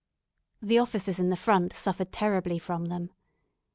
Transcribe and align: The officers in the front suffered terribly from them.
The 0.63 0.79
officers 0.79 1.19
in 1.19 1.29
the 1.29 1.35
front 1.35 1.73
suffered 1.73 2.11
terribly 2.11 2.57
from 2.57 2.85
them. 2.85 3.11